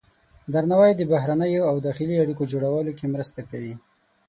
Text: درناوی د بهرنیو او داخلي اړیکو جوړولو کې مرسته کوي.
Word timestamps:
درناوی 0.53 0.91
د 0.95 1.01
بهرنیو 1.11 1.67
او 1.69 1.75
داخلي 1.87 2.15
اړیکو 2.23 2.43
جوړولو 2.53 2.91
کې 2.97 3.11
مرسته 3.13 3.39
کوي. 3.49 3.75